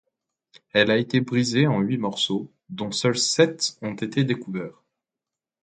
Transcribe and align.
Elle 0.73 0.89
a 0.89 0.97
été 0.97 1.21
brisée 1.21 1.67
en 1.67 1.77
huit 1.79 1.99
morceaux, 1.99 2.51
dont 2.69 2.91
seuls 2.91 3.19
sept 3.19 3.77
ont 3.83 3.93
été 3.93 4.23
découverts. 4.23 4.83